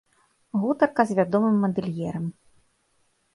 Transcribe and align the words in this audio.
Гутарка 0.61 1.05
з 1.09 1.17
вядомым 1.19 1.55
мадэльерам. 1.67 2.25